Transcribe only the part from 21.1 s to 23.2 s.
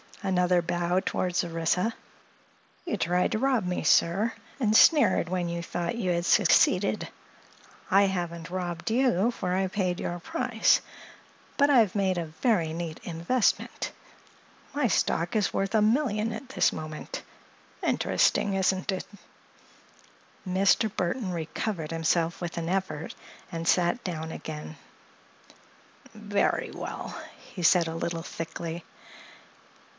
recovered himself with an effort